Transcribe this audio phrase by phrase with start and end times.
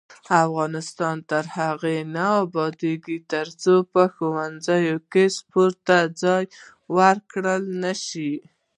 [0.43, 6.43] افغانستان تر هغو نه ابادیږي، ترڅو په ښوونځیو کې سپورت ته ځای
[6.97, 8.33] ورکړل نشي.